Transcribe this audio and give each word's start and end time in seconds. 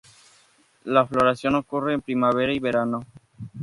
La 0.85 1.05
floración 1.05 1.53
ocurre 1.53 1.93
en 1.93 2.01
primavera 2.01 2.51
y 2.51 2.57
verano. 2.57 3.01